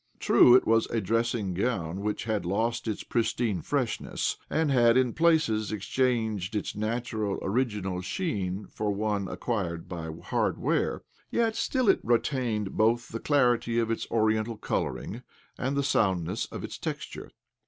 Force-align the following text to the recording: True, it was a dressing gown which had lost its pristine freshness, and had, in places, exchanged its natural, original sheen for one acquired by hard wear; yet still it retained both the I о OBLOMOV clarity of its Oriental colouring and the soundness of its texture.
True, 0.19 0.55
it 0.55 0.65
was 0.65 0.87
a 0.87 0.99
dressing 0.99 1.53
gown 1.53 2.01
which 2.01 2.23
had 2.23 2.43
lost 2.43 2.87
its 2.87 3.03
pristine 3.03 3.61
freshness, 3.61 4.35
and 4.49 4.71
had, 4.71 4.97
in 4.97 5.13
places, 5.13 5.71
exchanged 5.71 6.55
its 6.55 6.75
natural, 6.75 7.37
original 7.43 8.01
sheen 8.01 8.65
for 8.65 8.89
one 8.89 9.27
acquired 9.27 9.87
by 9.87 10.11
hard 10.23 10.57
wear; 10.57 11.03
yet 11.29 11.55
still 11.55 11.87
it 11.87 11.99
retained 12.01 12.75
both 12.75 13.09
the 13.09 13.17
I 13.17 13.21
о 13.21 13.21
OBLOMOV 13.21 13.25
clarity 13.25 13.77
of 13.77 13.91
its 13.91 14.07
Oriental 14.09 14.57
colouring 14.57 15.21
and 15.55 15.77
the 15.77 15.83
soundness 15.83 16.47
of 16.47 16.63
its 16.63 16.79
texture. 16.79 17.29